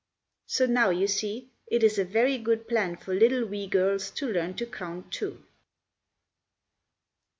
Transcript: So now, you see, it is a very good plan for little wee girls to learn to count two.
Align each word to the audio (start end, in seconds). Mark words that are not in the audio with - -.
So 0.47 0.65
now, 0.65 0.89
you 0.89 1.05
see, 1.05 1.51
it 1.67 1.83
is 1.83 1.99
a 1.99 2.03
very 2.03 2.39
good 2.39 2.67
plan 2.67 2.95
for 2.97 3.13
little 3.13 3.45
wee 3.45 3.67
girls 3.67 4.09
to 4.09 4.27
learn 4.33 4.55
to 4.55 4.65
count 4.65 5.11
two. 5.11 5.43